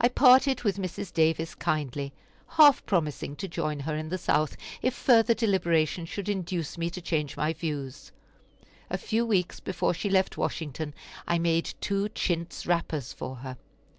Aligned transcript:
I 0.00 0.08
parted 0.08 0.62
with 0.62 0.78
Mrs. 0.78 1.12
Davis 1.12 1.54
kindly, 1.54 2.14
half 2.56 2.86
promising 2.86 3.36
to 3.36 3.46
join 3.46 3.80
her 3.80 3.94
in 3.94 4.08
the 4.08 4.16
South 4.16 4.56
if 4.80 4.94
further 4.94 5.34
deliberation 5.34 6.06
should 6.06 6.30
induce 6.30 6.78
me 6.78 6.88
to 6.88 7.02
change 7.02 7.36
my 7.36 7.52
views. 7.52 8.12
A 8.88 8.96
few 8.96 9.26
weeks 9.26 9.60
before 9.60 9.92
she 9.92 10.08
left 10.08 10.38
Washington 10.38 10.94
I 11.28 11.38
made 11.38 11.74
two 11.82 12.08
chintz 12.08 12.64
wrappers 12.66 13.12
for 13.12 13.36
her. 13.44 13.58